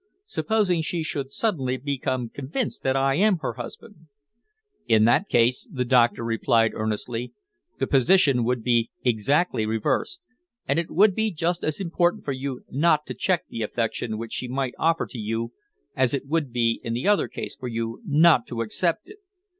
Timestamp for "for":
12.25-12.31, 17.55-17.67